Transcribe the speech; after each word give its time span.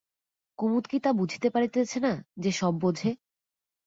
কুমুদ 0.59 0.85
কি 0.85 0.97
তা 0.99 1.11
বুঝিতে 1.11 1.47
পারিতেছে 1.49 1.97
না, 1.99 2.13
যে 2.37 2.51
সব 2.51 2.73
বোঝে? 2.81 3.11